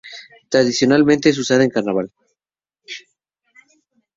[0.49, 2.11] Tradicionalmente es usada en carnaval.